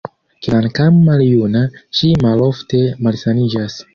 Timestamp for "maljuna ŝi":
1.09-2.11